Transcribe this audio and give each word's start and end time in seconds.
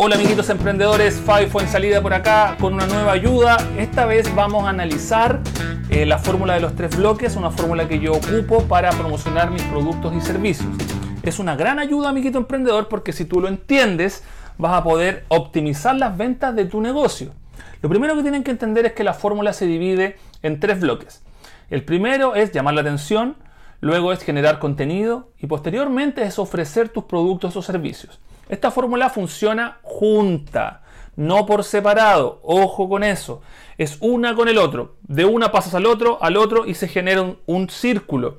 Hola 0.00 0.14
amiguitos 0.14 0.48
emprendedores, 0.48 1.16
Fabi 1.16 1.46
fue 1.46 1.64
en 1.64 1.68
salida 1.68 2.00
por 2.00 2.14
acá 2.14 2.56
con 2.60 2.72
una 2.72 2.86
nueva 2.86 3.10
ayuda. 3.10 3.56
Esta 3.76 4.06
vez 4.06 4.32
vamos 4.32 4.62
a 4.64 4.68
analizar 4.68 5.40
eh, 5.90 6.06
la 6.06 6.18
fórmula 6.18 6.54
de 6.54 6.60
los 6.60 6.76
tres 6.76 6.96
bloques, 6.96 7.34
una 7.34 7.50
fórmula 7.50 7.88
que 7.88 7.98
yo 7.98 8.12
ocupo 8.12 8.62
para 8.68 8.90
promocionar 8.90 9.50
mis 9.50 9.62
productos 9.64 10.14
y 10.14 10.20
servicios. 10.20 10.68
Es 11.24 11.40
una 11.40 11.56
gran 11.56 11.80
ayuda 11.80 12.10
amiguito 12.10 12.38
emprendedor 12.38 12.86
porque 12.86 13.12
si 13.12 13.24
tú 13.24 13.40
lo 13.40 13.48
entiendes 13.48 14.22
vas 14.56 14.74
a 14.74 14.84
poder 14.84 15.24
optimizar 15.26 15.96
las 15.96 16.16
ventas 16.16 16.54
de 16.54 16.66
tu 16.66 16.80
negocio. 16.80 17.32
Lo 17.82 17.88
primero 17.88 18.14
que 18.14 18.22
tienen 18.22 18.44
que 18.44 18.52
entender 18.52 18.86
es 18.86 18.92
que 18.92 19.02
la 19.02 19.14
fórmula 19.14 19.52
se 19.52 19.66
divide 19.66 20.16
en 20.44 20.60
tres 20.60 20.78
bloques. 20.78 21.24
El 21.70 21.84
primero 21.84 22.36
es 22.36 22.52
llamar 22.52 22.74
la 22.74 22.82
atención, 22.82 23.34
luego 23.80 24.12
es 24.12 24.22
generar 24.22 24.60
contenido 24.60 25.32
y 25.40 25.48
posteriormente 25.48 26.22
es 26.22 26.38
ofrecer 26.38 26.88
tus 26.88 27.02
productos 27.02 27.56
o 27.56 27.62
servicios. 27.62 28.20
Esta 28.48 28.70
fórmula 28.70 29.10
funciona 29.10 29.78
junta, 29.82 30.82
no 31.16 31.44
por 31.46 31.64
separado. 31.64 32.40
Ojo 32.42 32.88
con 32.88 33.04
eso. 33.04 33.42
Es 33.76 33.98
una 34.00 34.34
con 34.34 34.48
el 34.48 34.58
otro. 34.58 34.96
De 35.02 35.24
una 35.24 35.52
pasas 35.52 35.74
al 35.74 35.86
otro, 35.86 36.18
al 36.22 36.36
otro 36.36 36.66
y 36.66 36.74
se 36.74 36.88
genera 36.88 37.34
un, 37.46 37.68
círculo. 37.68 38.38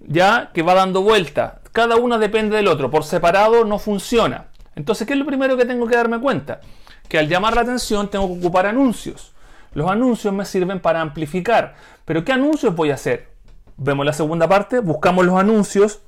Ya 0.00 0.50
que 0.54 0.62
va 0.62 0.74
dando 0.74 1.02
vuelta. 1.02 1.60
Cada 1.72 1.96
una 1.96 2.18
depende 2.18 2.56
del 2.56 2.68
otro. 2.68 2.90
Por 2.90 3.04
separado 3.04 3.64
no 3.64 3.78
funciona. 3.78 4.48
Entonces, 4.76 5.06
¿qué 5.06 5.14
es 5.14 5.18
lo 5.18 5.26
primero 5.26 5.56
que 5.56 5.64
tengo 5.64 5.86
que 5.86 5.96
darme 5.96 6.20
cuenta? 6.20 6.60
Que 7.08 7.18
al 7.18 7.28
llamar 7.28 7.54
la 7.54 7.62
atención 7.62 8.08
tengo 8.08 8.28
que 8.28 8.38
ocupar 8.38 8.66
anuncios. 8.66 9.32
Los 9.72 9.90
anuncios 9.90 10.32
me 10.32 10.44
sirven 10.44 10.80
para 10.80 11.00
amplificar. 11.00 11.74
Pero 12.04 12.24
¿qué 12.24 12.32
anuncios 12.32 12.74
voy 12.74 12.90
a 12.90 12.94
hacer? 12.94 13.28
Vemos 13.76 14.06
la 14.06 14.12
segunda 14.12 14.48
parte, 14.48 14.78
buscamos 14.78 15.24
los 15.24 15.36
anuncios 15.36 16.00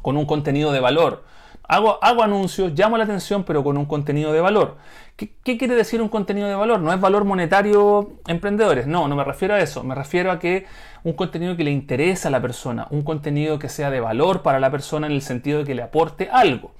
con 0.00 0.16
un 0.16 0.24
contenido 0.24 0.72
de 0.72 0.80
valor. 0.80 1.24
Hago, 1.66 1.98
anuncios, 2.22 2.72
llamo 2.74 2.98
la 2.98 3.04
atención, 3.04 3.44
pero 3.44 3.64
con 3.64 3.78
un 3.78 3.86
contenido 3.86 4.32
de 4.32 4.40
valor. 4.40 4.76
¿Qué, 5.16 5.30
quiere 5.56 5.74
decir 5.74 6.02
un 6.02 6.08
contenido 6.08 6.46
de 6.46 6.54
valor? 6.54 6.80
No 6.80 6.92
es 6.92 7.00
valor 7.00 7.24
monetario 7.24 8.12
emprendedores. 8.26 8.86
No, 8.86 9.08
no 9.08 9.16
me 9.16 9.24
refiero 9.24 9.54
a 9.54 9.60
eso. 9.60 9.82
Me 9.82 9.94
refiero 9.94 10.30
a 10.30 10.38
que 10.38 10.66
un 11.04 11.14
contenido 11.14 11.56
que 11.56 11.64
le 11.64 11.70
interesa 11.70 12.28
a 12.28 12.30
la 12.30 12.42
persona, 12.42 12.86
un 12.90 13.02
contenido 13.02 13.58
que 13.58 13.68
sea 13.68 13.90
de 13.90 14.00
valor 14.00 14.42
para 14.42 14.60
la 14.60 14.70
persona 14.70 15.06
en 15.06 15.12
el 15.12 15.22
sentido 15.22 15.60
de 15.60 15.64
que 15.64 15.74
le 15.74 15.82
aporte 15.82 16.28
algo. 16.30 16.72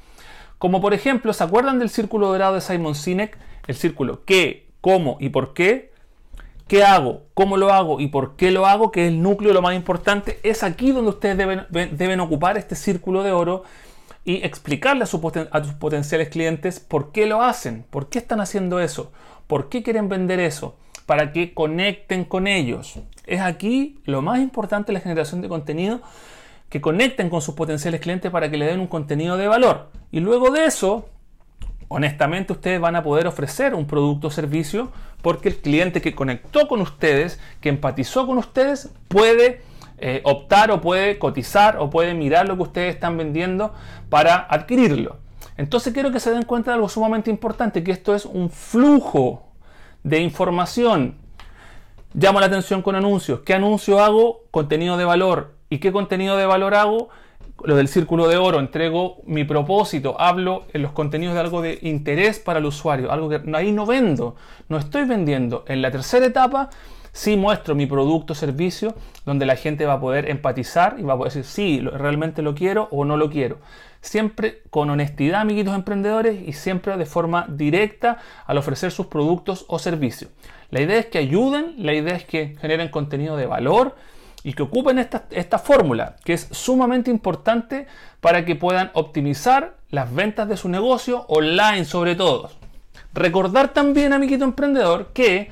Como 0.59 0.81
por 0.81 0.95
ejemplo, 0.95 1.33
¿se 1.33 1.45
acuerdan 1.45 1.79
del 1.79 1.91
círculo 1.91 2.29
dorado 2.29 2.55
de 2.55 2.61
Simon 2.61 2.95
Sinek? 2.95 3.39
El 3.67 3.75
círculo 3.75 4.25
qué, 4.25 4.67
cómo 4.81 5.17
y 5.21 5.31
por 5.31 5.55
qué. 5.55 5.93
¿Qué 6.69 6.83
hago? 6.83 7.25
¿Cómo 7.35 7.59
lo 7.59 7.73
hago? 7.73 8.01
¿Y 8.01 8.09
por 8.09 8.37
qué 8.37 8.51
lo 8.51 8.67
hago? 8.67 8.91
Que 8.91 9.07
es 9.07 9.09
el 9.13 9.23
núcleo, 9.23 9.53
lo 9.53 9.61
más 9.61 9.75
importante. 9.75 10.41
Es 10.43 10.63
aquí 10.63 10.93
donde 10.93 11.11
ustedes 11.11 11.37
deben, 11.37 12.21
ocupar 12.21 12.57
este 12.57 12.75
círculo 12.75 13.23
de 13.23 13.33
oro 13.33 13.65
y 14.25 14.45
explicarle 14.45 15.05
a, 15.05 15.07
sus 15.07 15.21
potenciales 15.79 16.29
clientes 16.31 16.81
por 16.81 17.13
qué 17.13 17.27
lo 17.27 17.43
hacen, 17.43 17.85
por 17.91 18.09
qué 18.09 18.19
están 18.19 18.41
haciendo 18.41 18.81
eso, 18.81 19.13
por 19.47 19.69
qué 19.69 19.83
quieren 19.83 20.09
vender 20.09 20.41
eso, 20.41 20.77
para 21.05 21.33
que 21.33 21.53
conecten 21.53 22.25
con 22.25 22.47
ellos. 22.47 22.95
Es 23.27 23.41
aquí 23.41 24.01
lo 24.05 24.23
más 24.23 24.41
importante 24.41 24.93
la 24.93 25.01
generación 25.01 25.43
de 25.43 25.49
contenido, 25.49 26.01
que 26.71 26.81
conecten 26.81 27.29
con 27.29 27.43
sus 27.43 27.55
potenciales 27.55 28.01
clientes 28.01 28.31
para 28.31 28.51
que 28.51 28.57
le 28.57 28.67
den 28.67 28.81
un 28.81 28.87
contenido 28.87 29.37
de 29.37 29.47
valor. 29.47 29.91
Y 30.11 30.21
luego 30.21 30.51
de 30.51 30.65
eso, 30.65 31.09
honestamente 31.89 32.53
ustedes 32.53 32.81
van 32.81 32.97
a 32.97 33.03
poder 33.03 33.27
ofrecer 33.27 33.75
un 33.75 33.87
producto 33.87 34.29
o 34.29 34.31
servicio 34.31 34.91
porque 35.23 35.51
el 35.51 35.57
cliente 35.57 36.01
que 36.01 36.15
conectó 36.15 36.67
con 36.67 36.81
ustedes, 36.81 37.39
que 37.61 37.69
empatizó 37.69 38.27
con 38.27 38.39
ustedes, 38.39 38.91
puede 39.09 39.63
eh, 39.99 40.21
optar 40.25 40.71
o 40.71 40.81
puede 40.81 41.19
cotizar 41.19 41.77
o 41.79 41.91
puede 41.91 42.15
mirar 42.15 42.49
lo 42.49 42.57
que 42.57 42.63
ustedes 42.63 42.95
están 42.95 43.17
vendiendo 43.17 43.73
para 44.09 44.47
adquirirlo. 44.51 45.19
Entonces 45.57 45.93
quiero 45.93 46.11
que 46.11 46.21
se 46.21 46.31
den 46.31 46.43
cuenta 46.45 46.73
de 46.73 46.77
algo 46.77 46.89
sumamente 46.89 47.31
importante, 47.31 47.85
que 47.85 47.93
esto 47.93 48.15
es 48.15 48.25
un 48.25 48.51
flujo 48.51 49.49
de 50.03 50.19
información. 50.19 51.17
Llamo 52.13 52.41
la 52.41 52.47
atención 52.47 52.83
con 52.83 52.95
anuncios. 52.95 53.41
¿Qué 53.41 53.55
anuncio 53.55 54.01
hago? 54.01 54.43
Contenido 54.51 54.97
de 54.97 55.05
valor. 55.05 55.55
¿Y 55.71 55.79
qué 55.79 55.93
contenido 55.93 56.37
de 56.37 56.47
valor 56.47 56.75
hago? 56.75 57.09
Lo 57.65 57.77
del 57.77 57.89
círculo 57.89 58.29
de 58.29 58.37
oro. 58.37 58.61
Entrego 58.61 59.19
mi 59.27 59.45
propósito. 59.45 60.17
Hablo 60.21 60.65
en 60.73 60.83
los 60.83 60.93
contenidos 60.93 61.35
de 61.35 61.41
algo 61.41 61.63
de 61.63 61.79
interés 61.83 62.39
para 62.39 62.59
el 62.59 62.67
usuario. 62.67 63.11
Algo 63.11 63.29
que 63.29 63.41
ahí 63.55 63.73
no 63.73 63.87
vendo. 63.87 64.37
No 64.69 64.79
estoy 64.79 65.05
vendiendo. 65.05 65.65
En 65.67 65.83
la 65.83 65.91
tercera 65.91 66.27
etapa 66.27 66.71
si 67.15 67.37
muestro 67.37 67.77
mi 67.77 67.87
producto 67.87 68.33
o 68.33 68.37
servicio 68.37 68.93
donde 69.25 69.47
la 69.47 69.55
gente 69.55 69.87
va 69.87 69.95
a 69.95 70.01
poder 70.01 70.29
empatizar 70.29 70.97
y 70.99 71.03
va 71.03 71.15
a 71.15 71.17
poder 71.17 71.33
decir 71.33 71.45
si 71.45 71.81
realmente 71.81 72.43
lo 72.43 72.57
quiero 72.57 72.89
o 72.91 73.05
no 73.05 73.17
lo 73.17 73.31
quiero. 73.31 73.59
Siempre 74.01 74.63
con 74.69 74.91
honestidad, 74.91 75.41
amiguitos 75.41 75.77
emprendedores, 75.77 76.47
y 76.47 76.53
siempre 76.53 76.97
de 76.97 77.07
forma 77.07 77.47
directa 77.49 78.19
al 78.47 78.59
ofrecer 78.59 78.91
sus 78.91 79.07
productos 79.07 79.65
o 79.69 79.79
servicios. 79.79 80.33
La 80.71 80.81
idea 80.81 80.99
es 80.99 81.07
que 81.07 81.19
ayuden, 81.19 81.77
la 81.79 81.95
idea 81.95 82.17
es 82.17 82.25
que 82.25 82.57
generen 82.61 82.89
contenido 82.89 83.37
de 83.37 83.47
valor 83.47 83.95
y 84.43 84.55
que 84.55 84.65
ocupen 84.65 84.99
esta, 84.99 85.27
esta 85.31 85.61
fórmula, 85.61 86.17
que 86.25 86.33
es 86.33 86.49
sumamente 86.51 87.13
importante 87.13 87.87
para 88.21 88.45
que 88.45 88.57
puedan 88.57 88.91
optimizar 88.93 89.77
las 89.89 90.13
ventas 90.13 90.49
de 90.49 90.57
su 90.57 90.69
negocio 90.69 91.27
online 91.29 91.85
sobre 91.85 92.17
todo. 92.17 92.51
Recordar 93.15 93.73
también, 93.73 94.13
amiguito 94.13 94.45
emprendedor, 94.45 95.13
que 95.15 95.49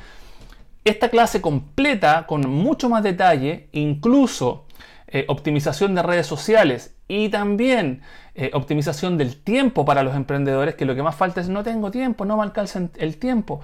esta 0.84 1.09
clase 1.09 1.41
completa 1.41 2.26
con 2.26 2.48
mucho 2.48 2.88
más 2.88 3.03
detalle, 3.03 3.69
incluso 3.72 4.66
eh, 5.06 5.25
optimización 5.28 5.94
de 5.94 6.03
redes 6.03 6.26
sociales 6.26 6.97
y 7.06 7.28
también 7.28 8.03
eh, 8.34 8.50
optimización 8.54 9.19
del 9.19 9.43
tiempo 9.43 9.84
para 9.84 10.03
los 10.03 10.16
emprendedores, 10.16 10.75
que 10.75 10.87
lo 10.87 10.94
que 10.94 11.03
más 11.03 11.15
falta 11.15 11.41
es 11.41 11.48
no 11.48 11.62
tengo 11.62 11.91
tiempo, 11.91 12.25
no 12.25 12.38
me 12.38 12.43
alcanza 12.43 12.88
el 12.97 13.19
tiempo. 13.19 13.60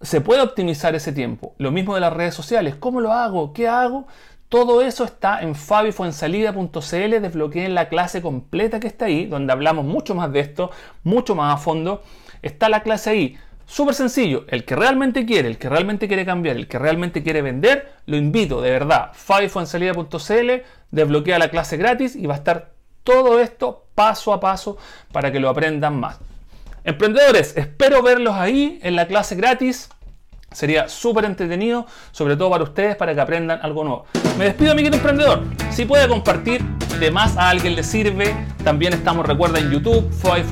Se 0.00 0.20
puede 0.20 0.42
optimizar 0.42 0.94
ese 0.94 1.12
tiempo. 1.12 1.54
Lo 1.58 1.70
mismo 1.70 1.94
de 1.94 2.00
las 2.00 2.12
redes 2.12 2.34
sociales. 2.34 2.74
¿Cómo 2.74 3.00
lo 3.00 3.12
hago? 3.12 3.52
¿Qué 3.52 3.68
hago? 3.68 4.06
Todo 4.48 4.82
eso 4.82 5.04
está 5.04 5.42
en 5.42 5.54
fabifuensalida.cl. 5.54 7.20
Desbloqueen 7.20 7.74
la 7.74 7.88
clase 7.88 8.20
completa 8.20 8.80
que 8.80 8.88
está 8.88 9.04
ahí, 9.04 9.26
donde 9.26 9.52
hablamos 9.52 9.84
mucho 9.84 10.16
más 10.16 10.32
de 10.32 10.40
esto, 10.40 10.72
mucho 11.04 11.36
más 11.36 11.54
a 11.54 11.58
fondo. 11.58 12.02
Está 12.42 12.68
la 12.68 12.82
clase 12.82 13.10
ahí. 13.10 13.38
Súper 13.70 13.94
sencillo, 13.94 14.46
el 14.48 14.64
que 14.64 14.74
realmente 14.74 15.24
quiere, 15.24 15.46
el 15.46 15.56
que 15.56 15.68
realmente 15.68 16.08
quiere 16.08 16.26
cambiar, 16.26 16.56
el 16.56 16.66
que 16.66 16.76
realmente 16.76 17.22
quiere 17.22 17.40
vender, 17.40 17.92
lo 18.06 18.16
invito 18.16 18.60
de 18.60 18.68
verdad. 18.72 19.12
fabifuensalida.cl, 19.12 20.50
desbloquea 20.90 21.38
la 21.38 21.50
clase 21.50 21.76
gratis 21.76 22.16
y 22.16 22.26
va 22.26 22.34
a 22.34 22.38
estar 22.38 22.72
todo 23.04 23.38
esto 23.38 23.86
paso 23.94 24.32
a 24.32 24.40
paso 24.40 24.76
para 25.12 25.30
que 25.30 25.38
lo 25.38 25.48
aprendan 25.48 26.00
más. 26.00 26.18
Emprendedores, 26.82 27.56
espero 27.56 28.02
verlos 28.02 28.34
ahí 28.34 28.80
en 28.82 28.96
la 28.96 29.06
clase 29.06 29.36
gratis. 29.36 29.88
Sería 30.50 30.88
súper 30.88 31.24
entretenido, 31.24 31.86
sobre 32.10 32.36
todo 32.36 32.50
para 32.50 32.64
ustedes, 32.64 32.96
para 32.96 33.14
que 33.14 33.20
aprendan 33.20 33.60
algo 33.62 33.84
nuevo. 33.84 34.06
Me 34.36 34.46
despido, 34.46 34.72
amiguito 34.72 34.96
emprendedor. 34.96 35.44
Si 35.70 35.84
puede 35.84 36.08
compartir 36.08 36.60
de 36.98 37.12
más 37.12 37.36
a 37.36 37.50
alguien 37.50 37.76
le 37.76 37.84
sirve, 37.84 38.34
también 38.64 38.94
estamos, 38.94 39.24
recuerda, 39.24 39.60
en 39.60 39.70
YouTube, 39.70 40.10
Fue 40.10 40.42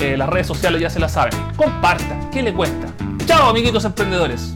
las 0.00 0.28
redes 0.28 0.46
sociales 0.46 0.80
ya 0.80 0.88
se 0.88 0.98
las 0.98 1.12
saben. 1.12 1.32
Comparta, 1.56 2.18
¿qué 2.32 2.42
le 2.42 2.54
cuesta? 2.54 2.86
Chao, 3.26 3.50
amiguitos 3.50 3.84
emprendedores. 3.84 4.54